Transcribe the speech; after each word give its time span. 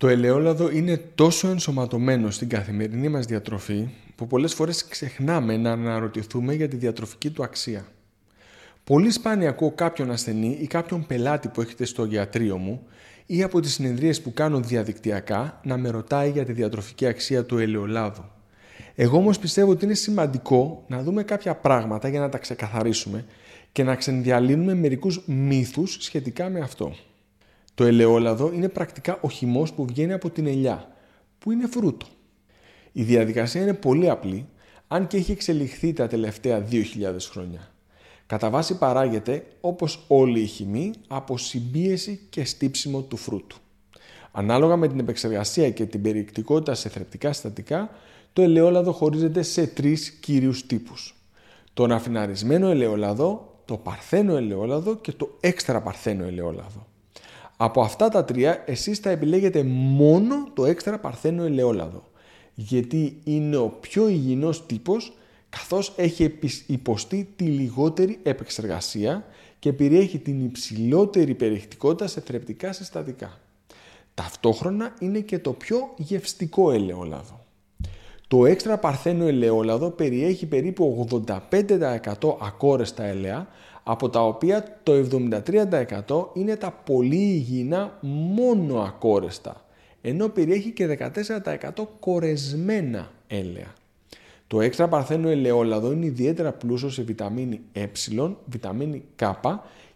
Το 0.00 0.08
ελαιόλαδο 0.08 0.70
είναι 0.70 0.96
τόσο 1.14 1.48
ενσωματωμένο 1.48 2.30
στην 2.30 2.48
καθημερινή 2.48 3.08
μας 3.08 3.26
διατροφή 3.26 3.88
που 4.14 4.26
πολλές 4.26 4.54
φορές 4.54 4.84
ξεχνάμε 4.88 5.56
να 5.56 5.72
αναρωτηθούμε 5.72 6.54
για 6.54 6.68
τη 6.68 6.76
διατροφική 6.76 7.30
του 7.30 7.42
αξία. 7.42 7.86
Πολύ 8.84 9.10
σπάνια 9.10 9.48
ακούω 9.48 9.70
κάποιον 9.70 10.10
ασθενή 10.10 10.58
ή 10.60 10.66
κάποιον 10.66 11.06
πελάτη 11.06 11.48
που 11.48 11.60
έχετε 11.60 11.84
στο 11.84 12.04
γιατρείο 12.04 12.56
μου 12.56 12.86
ή 13.26 13.42
από 13.42 13.60
τις 13.60 13.72
συνεδρίες 13.72 14.20
που 14.20 14.32
κάνω 14.32 14.60
διαδικτυακά 14.60 15.60
να 15.64 15.76
με 15.76 15.88
ρωτάει 15.90 16.30
για 16.30 16.44
τη 16.44 16.52
διατροφική 16.52 17.06
αξία 17.06 17.44
του 17.44 17.58
ελαιολάδου. 17.58 18.24
Εγώ 18.94 19.16
όμως 19.16 19.38
πιστεύω 19.38 19.70
ότι 19.70 19.84
είναι 19.84 19.94
σημαντικό 19.94 20.84
να 20.88 21.02
δούμε 21.02 21.22
κάποια 21.22 21.54
πράγματα 21.54 22.08
για 22.08 22.20
να 22.20 22.28
τα 22.28 22.38
ξεκαθαρίσουμε 22.38 23.24
και 23.72 23.82
να 23.82 23.94
ξενδιαλύνουμε 23.94 24.74
μερικούς 24.74 25.22
μύθους 25.26 25.96
σχετικά 26.00 26.48
με 26.48 26.60
αυτό. 26.60 26.94
Το 27.80 27.86
ελαιόλαδο 27.86 28.52
είναι 28.52 28.68
πρακτικά 28.68 29.18
ο 29.20 29.28
χυμός 29.28 29.72
που 29.72 29.86
βγαίνει 29.86 30.12
από 30.12 30.30
την 30.30 30.46
ελιά, 30.46 30.88
που 31.38 31.50
είναι 31.50 31.66
φρούτο. 31.66 32.06
Η 32.92 33.02
διαδικασία 33.02 33.62
είναι 33.62 33.74
πολύ 33.74 34.10
απλή, 34.10 34.48
αν 34.88 35.06
και 35.06 35.16
έχει 35.16 35.32
εξελιχθεί 35.32 35.92
τα 35.92 36.06
τελευταία 36.06 36.66
2.000 36.70 36.82
χρόνια. 37.30 37.70
Κατά 38.26 38.50
βάση 38.50 38.78
παράγεται, 38.78 39.46
όπως 39.60 40.04
όλη 40.08 40.40
η 40.40 40.46
χυμή, 40.46 40.90
από 41.08 41.38
συμπίεση 41.38 42.20
και 42.30 42.44
στύψιμο 42.44 43.02
του 43.02 43.16
φρούτου. 43.16 43.56
Ανάλογα 44.32 44.76
με 44.76 44.88
την 44.88 44.98
επεξεργασία 44.98 45.70
και 45.70 45.86
την 45.86 46.02
περιεκτικότητα 46.02 46.74
σε 46.74 46.88
θρεπτικά 46.88 47.32
συστατικά, 47.32 47.90
το 48.32 48.42
ελαιόλαδο 48.42 48.92
χωρίζεται 48.92 49.42
σε 49.42 49.66
τρεις 49.66 50.10
κύριους 50.10 50.66
τύπους. 50.66 51.14
Το 51.74 51.86
ραφιναρισμένο 51.86 52.68
ελαιόλαδο, 52.68 53.60
το 53.64 53.76
παρθένο 53.76 54.36
ελαιόλαδο 54.36 54.96
και 54.96 55.12
το 55.12 55.36
έξτρα 55.40 55.82
παρθένο 55.82 56.24
ελαιόλαδο. 56.24 56.88
Από 57.62 57.80
αυτά 57.80 58.08
τα 58.08 58.24
τρία 58.24 58.62
εσείς 58.66 58.98
θα 58.98 59.10
επιλέγετε 59.10 59.62
μόνο 59.62 60.48
το 60.54 60.64
έξτρα 60.66 60.98
παρθένο 60.98 61.44
ελαιόλαδο 61.44 62.04
γιατί 62.54 63.20
είναι 63.24 63.56
ο 63.56 63.68
πιο 63.68 64.08
υγιεινός 64.08 64.66
τύπος 64.66 65.12
καθώς 65.48 65.92
έχει 65.96 66.38
υποστεί 66.66 67.28
τη 67.36 67.44
λιγότερη 67.44 68.18
επεξεργασία 68.22 69.24
και 69.58 69.72
περιέχει 69.72 70.18
την 70.18 70.44
υψηλότερη 70.44 71.34
περιεκτικότητα 71.34 72.06
σε 72.06 72.20
θρεπτικά 72.20 72.72
συστατικά. 72.72 73.38
Ταυτόχρονα 74.14 74.94
είναι 75.00 75.20
και 75.20 75.38
το 75.38 75.52
πιο 75.52 75.94
γευστικό 75.96 76.70
ελαιόλαδο. 76.70 77.44
Το 78.28 78.46
έξτρα 78.46 78.78
παρθένο 78.78 79.26
ελαιόλαδο 79.26 79.90
περιέχει 79.90 80.46
περίπου 80.46 81.06
85% 81.10 82.36
ακόρεστα 82.40 83.04
ελαία, 83.04 83.48
από 83.90 84.08
τα 84.08 84.26
οποία 84.26 84.80
το 84.82 84.92
73% 86.06 86.26
είναι 86.34 86.56
τα 86.56 86.70
πολύ 86.70 87.16
υγιεινά 87.16 87.98
μόνο 88.34 88.80
ακόρεστα, 88.80 89.64
ενώ 90.00 90.28
περιέχει 90.28 90.70
και 90.70 90.98
14% 91.74 91.86
κορεσμένα 92.00 93.10
έλαια. 93.26 93.74
Το 94.46 94.60
έξτρα 94.60 94.88
παρθένο 94.88 95.28
ελαιόλαδο 95.28 95.92
είναι 95.92 96.06
ιδιαίτερα 96.06 96.52
πλούσιο 96.52 96.88
σε 96.88 97.02
βιταμίνη 97.02 97.60
ε, 97.72 97.86
βιταμίνη 98.44 99.02
K 99.18 99.32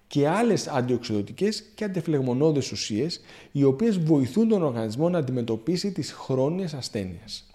και 0.07 0.29
άλλες 0.29 0.69
αντιοξυδοτικές 0.69 1.65
και 1.75 1.85
αντεφλεγμονώδες 1.85 2.73
ουσίες, 2.73 3.21
οι 3.53 3.65
οποίες 3.65 3.99
βοηθούν 3.99 4.49
τον 4.49 4.63
οργανισμό 4.63 5.09
να 5.09 5.19
αντιμετωπίσει 5.19 5.93
τις 5.93 6.13
χρόνιες 6.13 6.75
ασθένειες. 6.75 7.47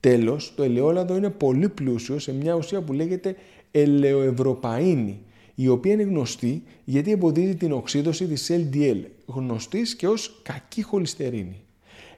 Τέλος, 0.00 0.52
το 0.56 0.62
ελαιόλαδο 0.62 1.16
είναι 1.16 1.30
πολύ 1.30 1.68
πλούσιο 1.68 2.18
σε 2.18 2.32
μια 2.32 2.54
ουσία 2.54 2.82
που 2.82 2.92
λέγεται 2.92 3.36
ελαιοευρωπαΐνη, 3.70 5.14
η 5.54 5.68
οποία 5.68 5.92
είναι 5.92 6.02
γνωστή 6.02 6.62
γιατί 6.84 7.10
εμποδίζει 7.10 7.54
την 7.54 7.72
οξύδωση 7.72 8.26
της 8.26 8.50
LDL, 8.52 9.00
γνωστής 9.26 9.94
και 9.94 10.08
ως 10.08 10.40
κακή 10.42 10.82
χολυστερίνη. 10.82 11.60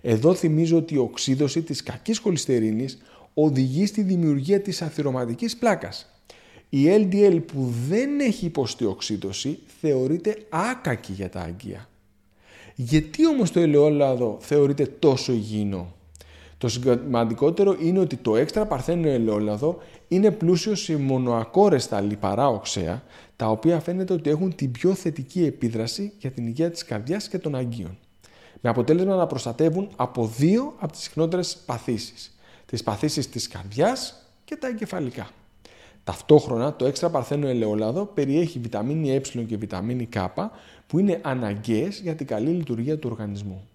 Εδώ 0.00 0.34
θυμίζω 0.34 0.76
ότι 0.76 0.94
η 0.94 0.98
οξύδωση 0.98 1.62
της 1.62 1.82
κακής 1.82 2.18
χολυστερίνης 2.18 2.98
οδηγεί 3.34 3.86
στη 3.86 4.02
δημιουργία 4.02 4.60
της 4.60 4.82
αθυρωματικής 4.82 5.56
πλάκας. 5.56 6.08
Η 6.68 6.84
LDL 6.88 7.40
που 7.46 7.72
δεν 7.88 8.20
έχει 8.20 8.46
υποστεί 8.46 8.84
οξύδωση 8.84 9.58
θεωρείται 9.80 10.36
άκακη 10.48 11.12
για 11.12 11.28
τα 11.28 11.40
αγκία. 11.40 11.88
Γιατί 12.74 13.26
όμως 13.26 13.50
το 13.50 13.60
ελαιόλαδο 13.60 14.38
θεωρείται 14.40 14.86
τόσο 14.86 15.32
υγιεινό; 15.32 15.94
Το 16.58 16.68
σημαντικότερο 16.68 17.76
είναι 17.80 17.98
ότι 17.98 18.16
το 18.16 18.36
έξτρα 18.36 18.66
παρθένιο 18.66 19.10
ελαιόλαδο 19.10 19.78
είναι 20.08 20.30
πλούσιος 20.30 20.80
σε 20.80 20.96
μονοακόρεστα 20.96 22.00
λιπαρά 22.00 22.48
οξέα, 22.48 23.02
τα 23.36 23.46
οποία 23.50 23.80
φαίνεται 23.80 24.12
ότι 24.12 24.30
έχουν 24.30 24.54
την 24.54 24.70
πιο 24.70 24.94
θετική 24.94 25.44
επίδραση 25.44 26.12
για 26.18 26.30
την 26.30 26.46
υγεία 26.46 26.70
της 26.70 26.84
καρδιάς 26.84 27.28
και 27.28 27.38
των 27.38 27.54
αγκίων. 27.54 27.98
Με 28.60 28.70
αποτέλεσμα 28.70 29.16
να 29.16 29.26
προστατεύουν 29.26 29.88
από 29.96 30.26
δύο 30.26 30.74
από 30.78 30.92
τις 30.92 31.02
συχνότερες 31.02 31.56
παθήσεις. 31.66 32.36
Τις 32.66 32.82
παθήσεις 32.82 33.28
της 33.28 33.48
καρδιάς 33.48 34.28
και 34.44 34.56
τα 34.56 34.68
εγκεφαλικά. 34.68 35.28
Ταυτόχρονα 36.04 36.74
το 36.74 36.86
έξτρα 36.86 37.10
παρθένο 37.10 37.46
ελαιόλαδο 37.48 38.04
περιέχει 38.04 38.58
βιταμίνη 38.58 39.10
ε 39.10 39.20
και 39.20 39.56
βιταμίνη 39.56 40.08
K 40.14 40.26
που 40.86 40.98
είναι 40.98 41.20
αναγκαίες 41.22 42.00
για 42.00 42.14
την 42.14 42.26
καλή 42.26 42.50
λειτουργία 42.50 42.98
του 42.98 43.08
οργανισμού. 43.12 43.68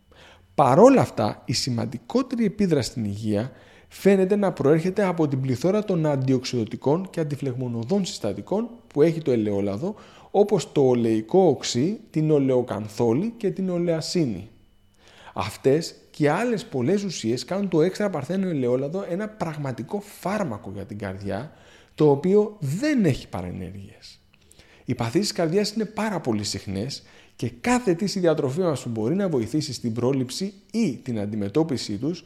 Παρόλα 0.59 1.02
αυτά, 1.02 1.42
η 1.46 1.53
σημαντικότερη 1.53 2.46
επίδραση 2.46 2.90
στην 2.90 3.06
υγεία 3.06 3.52
φαίνεται 3.88 4.36
να 4.36 4.52
προέρχεται 4.52 5.03
από 5.03 5.28
την 5.28 5.42
πληθώρα 5.42 5.84
των 5.84 6.06
αντιοξυδοτικών 6.06 7.09
και 7.09 7.20
αντιφλεγμονωδών 7.20 8.06
συστατικών 8.06 8.70
που 8.88 9.02
έχει 9.02 9.22
το 9.22 9.31
ελαιόλαδο, 9.31 9.96
όπως 10.31 10.72
το 10.72 10.81
ολεϊκό 10.81 11.47
οξύ, 11.47 12.00
την 12.09 12.31
ολεοκανθόλη 12.31 13.34
και 13.38 13.50
την 13.50 13.70
ολεασίνη. 13.70 14.50
Αυτές 15.34 15.96
και 16.09 16.30
άλλες 16.30 16.66
πολλές 16.66 17.03
ουσίες 17.03 17.46
κάνουν 17.46 17.70
το 17.70 17.81
έξτρα 17.81 18.09
παρθένο 18.09 18.47
ελαιόλαδο 18.47 19.06
ένα 19.09 19.30
πραγματικό 19.30 20.02
φάρμακο 20.20 20.72
για 20.74 20.86
την 20.86 20.97
καρδιά, 20.97 21.52
το 21.96 22.12
οποίο 22.12 22.56
δεν 22.59 23.06
έχει 23.06 23.28
παρενέργειες. 23.28 24.20
Οι 24.86 24.96
παθήσεις 24.96 25.31
καρδιάς 25.31 25.72
είναι 25.72 25.86
πάρα 25.86 26.20
πολύ 26.20 26.44
συχνές 26.44 27.03
και 27.40 27.52
κάθε 27.62 27.94
τι 27.94 28.08
στη 28.08 28.20
διατροφή 28.20 28.60
μας 28.60 28.82
που 28.82 28.90
μπορεί 28.90 29.16
να 29.16 29.30
βοηθήσει 29.30 29.74
στην 29.74 29.94
πρόληψη 29.94 30.54
ή 30.72 31.00
την 31.04 31.20
αντιμετώπιση 31.20 31.98
τους 31.98 32.26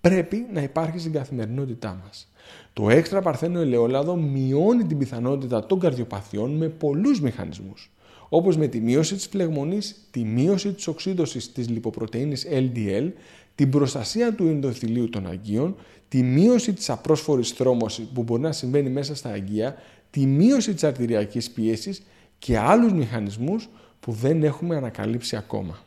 πρέπει 0.00 0.46
να 0.52 0.62
υπάρχει 0.62 0.98
στην 0.98 1.12
καθημερινότητά 1.12 2.00
μας. 2.04 2.32
Το 2.72 2.90
έξτρα 2.90 3.22
παρθένο 3.22 3.60
ελαιόλαδο 3.60 4.16
μειώνει 4.16 4.84
την 4.84 4.98
πιθανότητα 4.98 5.66
των 5.66 5.80
καρδιοπαθειών 5.80 6.50
με 6.56 6.68
πολλούς 6.68 7.20
μηχανισμούς, 7.20 7.92
όπως 8.28 8.56
με 8.56 8.66
τη 8.66 8.80
μείωση 8.80 9.14
της 9.14 9.26
φλεγμονής, 9.26 10.08
τη 10.10 10.24
μείωση 10.24 10.72
της 10.72 10.86
οξύδωσης 10.86 11.52
της 11.52 11.68
λιποπρωτεΐνης 11.68 12.46
LDL, 12.50 13.10
την 13.54 13.70
προστασία 13.70 14.34
του 14.34 14.46
ενδοθυλίου 14.46 15.08
των 15.08 15.26
αγκίων, 15.26 15.76
τη 16.08 16.22
μείωση 16.22 16.72
της 16.72 16.90
απρόσφορης 16.90 17.50
θρόμωσης 17.50 18.06
που 18.14 18.22
μπορεί 18.22 18.42
να 18.42 18.52
συμβαίνει 18.52 18.90
μέσα 18.90 19.14
στα 19.14 19.30
αγκία, 19.30 19.76
τη 20.10 20.26
μείωση 20.26 20.74
της 20.74 20.84
αρτηριακής 20.84 21.50
πίεσης 21.50 22.02
και 22.38 22.58
άλλους 22.58 22.92
μηχανισμούς 22.92 23.68
που 24.04 24.12
δεν 24.12 24.42
έχουμε 24.42 24.76
ανακαλύψει 24.76 25.36
ακόμα. 25.36 25.78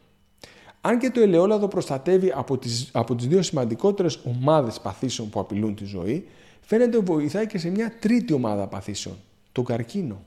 Αν 0.81 0.99
και 0.99 1.09
το 1.09 1.19
ελαιόλαδο 1.19 1.67
προστατεύει 1.67 2.31
από 2.35 2.57
τις, 2.57 2.89
από 2.93 3.15
τις 3.15 3.27
δύο 3.27 3.41
σημαντικότερες 3.41 4.19
ομάδες 4.23 4.79
παθήσεων 4.79 5.29
που 5.29 5.39
απειλούν 5.39 5.75
τη 5.75 5.85
ζωή, 5.85 6.27
φαίνεται 6.61 6.97
ότι 6.97 7.05
βοηθάει 7.05 7.47
και 7.47 7.57
σε 7.57 7.69
μια 7.69 7.91
τρίτη 7.99 8.33
ομάδα 8.33 8.67
παθήσεων, 8.67 9.15
τον 9.51 9.65
καρκίνο. 9.65 10.23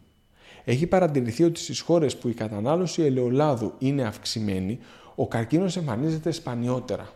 Έχει 0.64 0.86
παρατηρηθεί 0.86 1.44
ότι 1.44 1.60
στις 1.60 1.80
χώρες 1.80 2.16
που 2.16 2.28
η 2.28 2.34
κατανάλωση 2.34 3.02
ελαιολάδου 3.02 3.72
είναι 3.78 4.02
αυξημένη, 4.02 4.78
ο 5.14 5.28
καρκίνος 5.28 5.76
εμφανίζεται 5.76 6.30
σπανιότερα. 6.30 7.12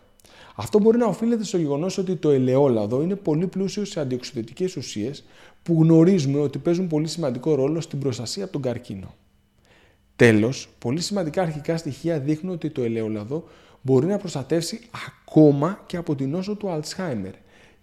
Αυτό 0.55 0.79
μπορεί 0.79 0.97
να 0.97 1.05
οφείλεται 1.05 1.43
στο 1.43 1.57
γεγονός 1.57 1.97
ότι 1.97 2.15
το 2.15 2.29
ελαιόλαδο 2.29 3.01
είναι 3.01 3.15
πολύ 3.15 3.47
πλούσιο 3.47 3.85
σε 3.85 3.99
αντιοξυδοτικές 3.99 4.75
ουσίες 4.75 5.23
που 5.63 5.77
γνωρίζουμε 5.81 6.39
ότι 6.39 6.57
παίζουν 6.57 6.87
πολύ 6.87 7.07
σημαντικό 7.07 7.55
ρόλο 7.55 7.81
στην 7.81 7.99
προστασία 7.99 8.43
από 8.43 8.53
τον 8.53 8.61
καρκίνο. 8.61 9.13
Τέλος, 10.15 10.69
πολύ 10.79 11.01
σημαντικά 11.01 11.41
αρχικά 11.41 11.77
στοιχεία 11.77 12.19
δείχνουν 12.19 12.53
ότι 12.53 12.69
το 12.69 12.83
ελαιόλαδο 12.83 13.43
μπορεί 13.81 14.05
να 14.05 14.17
προστατεύσει 14.17 14.79
ακόμα 15.17 15.83
και 15.85 15.97
από 15.97 16.15
την 16.15 16.29
νόσο 16.29 16.55
του 16.55 16.69
Αλτσχάιμερ, 16.69 17.33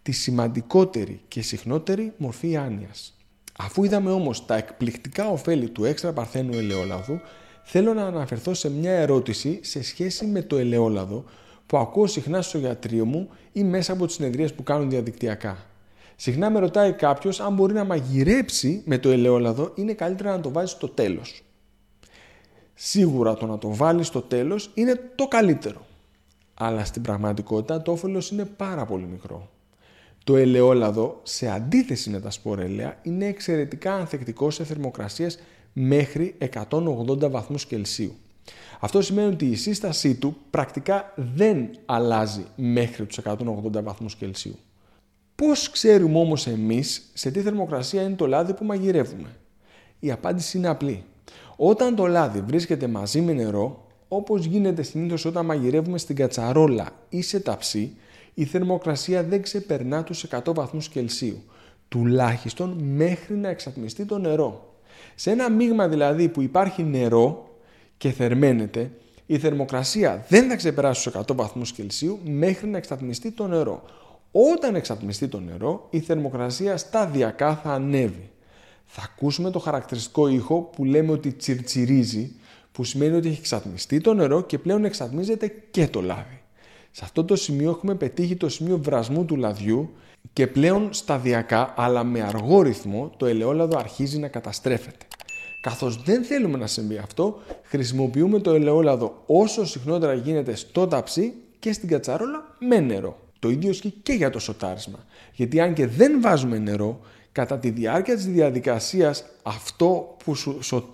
τη 0.03 0.13
σημαντικότερη 0.13 1.21
και 1.29 1.43
συχνότερη 1.43 2.13
μορφή 2.17 2.57
άνοιας. 2.57 3.17
Αφού 3.59 3.85
είδαμε 3.85 4.11
όμως 4.11 4.47
τα 4.47 4.57
εκπληκτικά 4.57 5.29
ωφέλη 5.29 5.69
του 5.69 5.85
έξτρα 5.85 6.13
παρθένου 6.13 6.53
ελαιόλαδου, 6.53 7.21
θέλω 7.65 7.95
να 7.95 8.07
αναφερθώ 8.07 8.55
σε 8.55 8.71
μια 8.71 8.93
ερώτηση 8.93 9.59
σε 9.63 9.83
σχέση 9.83 10.27
με 10.27 10.43
το 10.43 10.57
ελαιόλαδο 10.57 11.25
που 11.67 11.77
ακούω 11.77 12.07
συχνά 12.07 12.43
στο 12.43 12.59
γιατρίο 12.59 13.05
μου 13.05 13.29
ή 13.53 13.65
μέσα 13.65 13.93
από 13.93 14.07
τις 14.07 14.15
συνεδρίες 14.15 14.55
που 14.55 14.63
κάνουν 14.63 14.91
διαδικτυακά. 14.91 15.67
Συχνά 16.17 16.51
με 16.51 16.59
ρωτάει 16.59 16.93
κάποιος 16.93 17.41
αν 17.41 17.55
μπορεί 17.55 17.73
να 17.73 17.85
μαγειρέψει 17.85 18.83
με 18.85 18.99
το 18.99 19.11
ελαιόλαδο, 19.11 19.73
είναι 19.75 19.93
καλύτερα 19.93 20.31
να 20.31 20.41
το 20.41 20.51
βάζει 20.51 20.73
στο 20.73 20.89
τέλος. 20.89 21.43
Σίγουρα 22.85 23.35
το 23.35 23.47
να 23.47 23.59
το 23.59 23.75
βάλεις 23.75 24.07
στο 24.07 24.21
τέλος 24.21 24.71
είναι 24.75 25.11
το 25.15 25.29
καλύτερο. 25.29 25.87
Αλλά 26.55 26.85
στην 26.85 27.03
πραγματικότητα 27.03 27.83
το 27.83 27.93
όφελος 27.93 28.31
είναι 28.31 28.45
πάρα 28.45 28.85
πολύ 28.85 29.05
μικρό. 29.05 29.51
Το 30.25 30.37
ελαιόλαδο, 30.37 31.21
σε 31.23 31.49
αντίθεση 31.49 32.11
με 32.11 32.21
τα 32.21 32.31
σπορέλαια, 32.31 32.99
είναι 33.03 33.27
εξαιρετικά 33.27 33.95
ανθεκτικό 33.95 34.51
σε 34.51 34.65
θερμοκρασίες 34.65 35.39
μέχρι 35.73 36.35
180 36.69 37.31
βαθμούς 37.31 37.67
Κελσίου. 37.67 38.15
Αυτό 38.81 39.03
σημαίνει 39.03 39.33
ότι 39.33 39.47
η 39.47 39.55
σύστασή 39.55 40.15
του 40.15 40.37
πρακτικά 40.51 41.13
δεν 41.17 41.71
αλλάζει 41.87 42.45
μέχρι 42.57 43.07
τους 43.07 43.19
180 43.25 43.83
βαθμούς 43.83 44.15
Κελσίου. 44.15 44.59
Πώς 45.35 45.71
ξέρουμε 45.71 46.19
όμως 46.19 46.47
εμείς 46.47 47.11
σε 47.13 47.31
τι 47.31 47.41
θερμοκρασία 47.41 48.03
είναι 48.03 48.15
το 48.15 48.27
λάδι 48.27 48.55
που 48.55 48.65
μαγειρεύουμε; 48.65 49.37
Η 49.99 50.11
απάντηση 50.11 50.57
είναι 50.57 50.69
απλή. 50.69 51.05
Όταν 51.65 51.95
το 51.95 52.07
λάδι 52.07 52.41
βρίσκεται 52.41 52.87
μαζί 52.87 53.21
με 53.21 53.33
νερό, 53.33 53.85
όπως 54.09 54.45
γίνεται 54.45 54.83
συνήθως 54.83 55.25
όταν 55.25 55.45
μαγειρεύουμε 55.45 55.99
στην 55.99 56.17
κατσαρόλα 56.17 56.89
ή 57.09 57.23
σε 57.23 57.41
ταψί, 57.41 57.97
η 58.35 58.45
θερμοκρασία 58.45 59.23
δεν 59.23 59.43
ξεπερνά 59.43 60.05
τους 60.05 60.27
100 60.31 60.55
βαθμούς 60.55 60.89
Κελσίου, 60.89 61.43
τουλάχιστον 61.89 62.71
μέχρι 62.83 63.37
να 63.37 63.49
εξατμιστεί 63.49 64.05
το 64.05 64.19
νερό. 64.19 64.75
Σε 65.15 65.31
ένα 65.31 65.51
μείγμα 65.51 65.89
δηλαδή 65.89 66.29
που 66.29 66.43
υπάρχει 66.43 66.83
νερό 66.83 67.57
και 67.97 68.11
θερμαίνεται, 68.11 68.91
η 69.27 69.39
θερμοκρασία 69.39 70.25
δεν 70.29 70.49
θα 70.49 70.57
ξεπεράσει 70.57 71.11
τους 71.11 71.23
100 71.23 71.35
βαθμούς 71.35 71.73
Κελσίου 71.73 72.19
μέχρι 72.25 72.69
να 72.69 72.77
εξατμιστεί 72.77 73.31
το 73.31 73.47
νερό. 73.47 73.83
Όταν 74.53 74.75
εξατμιστεί 74.75 75.29
το 75.29 75.41
νερό, 75.41 75.87
η 75.91 76.01
θερμοκρασία 76.01 76.77
σταδιακά 76.77 77.57
θα 77.57 77.73
ανέβει. 77.73 78.32
Θα 78.95 79.03
ακούσουμε 79.03 79.51
το 79.51 79.59
χαρακτηριστικό 79.59 80.29
ήχο 80.29 80.61
που 80.61 80.85
λέμε 80.85 81.13
ότι 81.13 81.33
τσιρτσιρίζει, 81.33 82.33
που 82.73 82.85
σημαίνει 82.85 83.17
ότι 83.17 83.29
έχει 83.29 83.39
εξατμιστεί 83.39 84.01
το 84.01 84.15
νερό 84.15 84.43
και 84.43 84.59
πλέον 84.59 84.85
εξατμίζεται 84.85 85.55
και 85.71 85.89
το 85.89 86.01
λάδι. 86.03 86.41
Σε 86.91 87.05
αυτό 87.05 87.25
το 87.25 87.37
σημείο 87.37 87.71
έχουμε 87.71 87.95
πετύχει 87.95 88.37
το 88.37 88.49
σημείο 88.49 88.79
βρασμού 88.79 89.25
του 89.25 89.37
λαδιού 89.37 89.91
και 90.33 90.47
πλέον 90.47 90.93
σταδιακά 90.93 91.75
αλλά 91.77 92.05
με 92.05 92.21
αργό 92.23 92.63
ρυθμό 92.63 93.13
το 93.17 93.27
ελαιόλαδο 93.27 93.79
αρχίζει 93.79 94.19
να 94.19 94.29
καταστρέφεται. 94.29 95.07
Καθώς 95.61 96.03
δεν 96.03 96.25
θέλουμε 96.25 96.59
να 96.59 96.67
συμβεί 96.67 96.99
αυτό, 96.99 97.41
χρησιμοποιούμε 97.63 98.41
το 98.41 98.53
ελαιόλαδο 98.53 99.23
όσο 99.27 99.67
συχνότερα 99.67 100.15
γίνεται 100.15 100.55
στο 100.55 100.87
ταψί 100.87 101.33
και 101.59 101.73
στην 101.73 101.89
κατσαρόλα 101.89 102.57
με 102.59 102.81
νερό. 102.81 103.17
Το 103.39 103.51
ίδιο 103.51 103.71
ισχύει 103.71 103.95
και 104.03 104.13
για 104.13 104.31
το 104.31 104.39
σοτάρισμα. 104.39 104.99
Γιατί 105.33 105.61
αν 105.61 105.75
και 105.75 105.87
δεν 105.87 106.21
βάζουμε 106.21 106.59
νερό, 106.59 107.01
κατά 107.33 107.59
τη 107.59 107.71
διάρκεια 107.71 108.15
της 108.15 108.27
διαδικασίας 108.27 109.25
αυτό 109.43 110.17
που, 110.25 110.35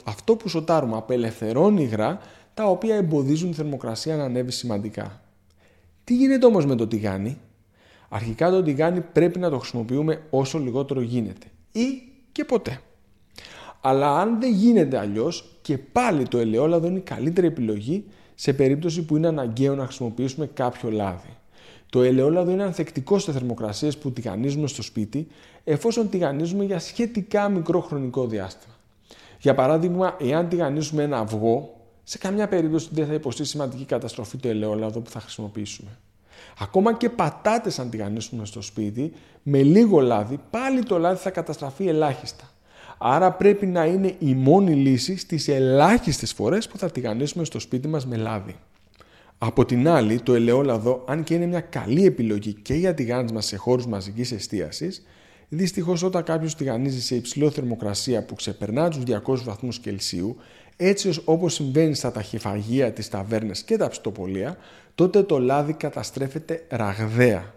αυτό 0.05 0.37
που 0.37 0.49
σοτάρουμε 0.49 0.97
απελευθερώνει 0.97 1.83
υγρά 1.83 2.19
τα 2.55 2.65
οποία 2.65 2.95
εμποδίζουν 2.95 3.51
τη 3.51 3.57
θερμοκρασία 3.57 4.17
να 4.17 4.25
ανέβει 4.25 4.53
σημαντικά. 4.53 5.23
Τι 6.05 6.15
γίνεται 6.15 6.47
όμως 6.47 6.67
με 6.67 6.75
το 6.75 6.87
τηγάνι; 6.87 7.39
Αρχικά 8.09 8.51
το 8.51 8.63
τηγάνι 8.63 9.01
πρέπει 9.01 9.39
να 9.39 9.51
το 9.51 9.59
χρησιμοποιούμε 9.59 10.23
όσο 10.31 10.59
λιγότερο 10.59 11.01
γίνεται 11.01 11.47
ή 11.73 12.03
και 12.33 12.45
ποτέ. 12.45 12.81
Αλλά 13.81 14.21
αν 14.21 14.41
δεν 14.41 14.53
γίνεται 14.53 14.99
αλλιώς 14.99 15.59
και 15.63 15.79
πάλι 15.79 16.29
το 16.29 16.39
ελαιόλαδο 16.39 16.87
είναι 16.87 16.99
η 16.99 17.03
καλύτερη 17.03 17.47
επιλογή 17.47 18.05
σε 18.35 18.53
περίπτωση 18.53 19.05
που 19.05 19.17
είναι 19.17 19.27
αναγκαίο 19.27 19.75
να 19.75 19.85
χρησιμοποιήσουμε 19.85 20.47
κάποιο 20.47 20.91
λάδι. 20.91 21.38
Το 21.91 22.03
ελαιόλαδο 22.03 22.51
είναι 22.51 22.63
ανθεκτικό 22.63 23.19
σε 23.19 23.33
θερμοκρασίες 23.33 23.99
που 23.99 24.13
τηγανίζουμε 24.13 24.67
στο 24.67 24.83
σπίτι 24.83 25.27
εφόσον 25.65 26.09
τηγανίζουμε 26.09 26.65
για 26.65 26.79
σχετικά 26.79 27.49
μικρό 27.49 27.81
χρονικό 27.81 28.27
διάστημα. 28.27 28.75
Για 29.41 29.55
παράδειγμα, 29.55 30.17
εάν 30.21 30.49
τηγανίζουμε 30.49 31.03
ένα 31.03 31.19
αυγό, 31.19 31.79
σε 32.05 32.19
καμιά 32.19 32.49
περίπτωση 32.49 32.89
δεν 32.93 33.07
θα 33.07 33.13
υποστεί 33.13 33.45
σημαντική 33.45 33.85
καταστροφή 33.85 34.37
το 34.37 34.49
ελαιόλαδο 34.49 35.01
που 35.01 35.11
θα 35.11 35.21
χρησιμοποιήσουμε. 35.21 35.91
Ακόμα 36.59 36.95
και 36.95 37.09
πατάτες 37.09 37.79
αν 37.79 37.91
τηγανίσουμε 37.91 38.45
στο 38.45 38.63
σπίτι, 38.63 39.13
με 39.43 39.63
λίγο 39.63 40.01
λάδι, 40.01 40.41
πάλι 40.51 40.83
το 40.83 40.99
λάδι 40.99 41.19
θα 41.19 41.31
καταστραφεί 41.31 41.89
ελάχιστα. 41.89 42.51
Άρα 42.99 43.33
πρέπει 43.33 43.67
να 43.67 43.85
είναι 43.85 44.15
η 44.19 44.35
μόνη 44.35 44.75
λύση 44.75 45.17
στις 45.17 45.49
ελάχιστες 45.49 46.33
φορές 46.33 46.69
που 46.69 46.79
θα 46.79 46.91
τηγανίσουμε 46.91 47.45
στο 47.45 47.59
σπίτι 47.59 47.89
μας 47.89 48.07
με 48.07 48.17
λάδι. 48.17 48.57
Από 49.39 49.65
την 49.65 49.89
άλλη, 49.89 50.21
το 50.21 50.35
ελαιόλαδο, 50.35 51.05
αν 51.09 51.25
και 51.25 51.35
είναι 51.35 51.47
μια 51.47 51.61
καλή 51.61 52.05
επιλογή 52.05 52.53
και 52.53 52.75
για 52.75 52.95
τηγάνισμα 52.95 53.41
σε 53.41 53.57
χώρους 53.57 53.87
μαζικής 53.87 54.33
εστίασης, 54.33 55.03
Δυστυχώς, 55.51 56.03
όταν 56.03 56.23
κάποιος 56.23 56.55
τηγανίζει 56.55 57.01
σε 57.01 57.15
υψηλό 57.15 57.51
θερμοκρασία 57.51 58.25
που 58.25 58.35
ξεπερνά 58.35 58.91
τους 58.91 59.03
200 59.07 59.43
βαθμούς 59.45 59.79
Κελσίου, 59.79 60.37
έτσι 60.77 61.21
όπως 61.25 61.55
συμβαίνει 61.55 61.95
στα 61.95 62.13
ταχυφαγεία, 62.13 62.93
τι 62.93 63.09
ταβέρνε 63.09 63.53
και 63.65 63.77
τα 63.77 63.89
ψητοπολία, 63.89 64.57
τότε 64.95 65.23
το 65.23 65.39
λάδι 65.39 65.73
καταστρέφεται 65.73 66.65
ραγδαία. 66.69 67.55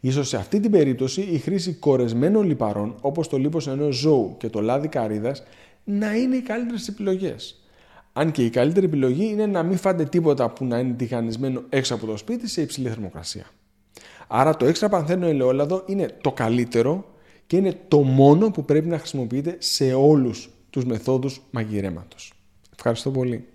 Ίσως 0.00 0.28
σε 0.28 0.36
αυτή 0.36 0.60
την 0.60 0.70
περίπτωση 0.70 1.20
η 1.20 1.38
χρήση 1.38 1.72
κορεσμένων 1.72 2.46
λιπαρών 2.46 2.94
όπως 3.00 3.28
το 3.28 3.36
λίπος 3.38 3.66
ενός 3.66 3.96
ζώου 3.96 4.34
και 4.38 4.48
το 4.48 4.60
λάδι 4.60 4.88
καρύδας 4.88 5.42
να 5.84 6.16
είναι 6.16 6.36
οι 6.36 6.40
καλύτερες 6.40 6.88
επιλογές. 6.88 7.64
Αν 8.12 8.30
και 8.30 8.44
η 8.44 8.50
καλύτερη 8.50 8.86
επιλογή 8.86 9.24
είναι 9.24 9.46
να 9.46 9.62
μην 9.62 9.76
φάτε 9.76 10.04
τίποτα 10.04 10.50
που 10.50 10.64
να 10.64 10.78
είναι 10.78 10.92
τηγανισμένο 10.92 11.62
έξω 11.68 11.94
από 11.94 12.06
το 12.06 12.16
σπίτι 12.16 12.48
σε 12.48 12.60
υψηλή 12.60 12.88
θερμοκρασία. 12.88 13.46
Άρα 14.28 14.56
το 14.56 14.64
έξτρα 14.64 14.88
πανθένο 14.88 15.26
ελαιόλαδο 15.26 15.82
είναι 15.86 16.16
το 16.20 16.32
καλύτερο 16.32 17.04
και 17.46 17.56
είναι 17.56 17.78
το 17.88 18.02
μόνο 18.02 18.50
που 18.50 18.64
πρέπει 18.64 18.88
να 18.88 18.98
χρησιμοποιείτε 18.98 19.56
σε 19.58 19.92
όλους 19.92 20.50
τους 20.70 20.84
μεθόδους 20.84 21.40
μαγειρέματος. 21.50 22.32
Ευχαριστώ 22.74 23.10
πολύ. 23.10 23.46